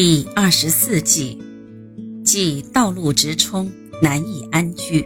[0.00, 1.36] 第二十四计，
[2.24, 3.68] 即道路直冲，
[4.00, 5.04] 难以安居。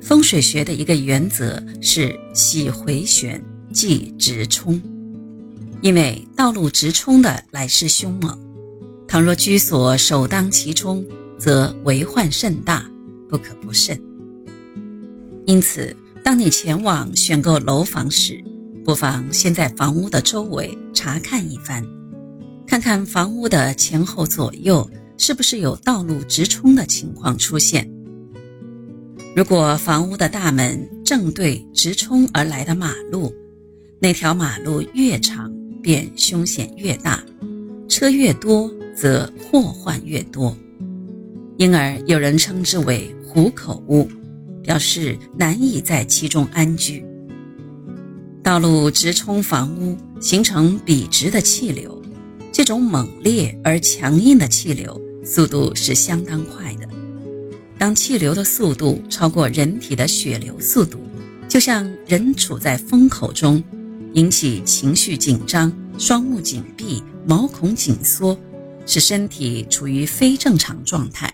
[0.00, 4.80] 风水学的一个原则是喜回旋，即直冲。
[5.80, 8.38] 因为道路直冲的来势凶猛，
[9.08, 11.04] 倘若居所首当其冲，
[11.40, 12.88] 则为患甚大，
[13.28, 14.00] 不可不慎。
[15.44, 18.40] 因此，当你前往选购楼房时，
[18.84, 21.84] 不妨先在房屋的周围查看一番。
[22.70, 24.88] 看看房屋的前后左右
[25.18, 27.84] 是不是有道路直冲的情况出现。
[29.34, 33.34] 如果房屋的大门正对直冲而来的马路，
[33.98, 35.52] 那条马路越长，
[35.82, 37.20] 便凶险越大，
[37.88, 40.56] 车越多，则祸患越多。
[41.56, 44.08] 因而有人称之为“虎口屋”，
[44.62, 47.04] 表示难以在其中安居。
[48.44, 52.00] 道路直冲房屋，形成笔直的气流。
[52.60, 56.86] 这种猛烈而强硬的气流速度是相当快的。
[57.78, 60.98] 当气流的速度超过人体的血流速度，
[61.48, 63.64] 就像人处在风口中，
[64.12, 68.38] 引起情绪紧张、双目紧闭、毛孔紧缩，
[68.84, 71.32] 使身体处于非正常状态。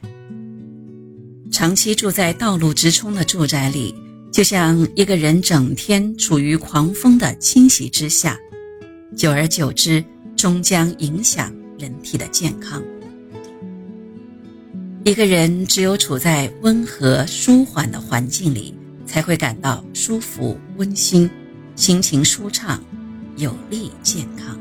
[1.50, 3.92] 长期住在道路直冲的住宅里，
[4.30, 8.38] 就像一个人整天处于狂风的侵袭之下，
[9.16, 10.04] 久而久之。
[10.36, 12.82] 终将影响人体的健康。
[15.04, 18.74] 一个人只有处在温和舒缓的环境里，
[19.06, 21.30] 才会感到舒服温馨，
[21.76, 22.82] 心情舒畅，
[23.36, 24.58] 有利健康。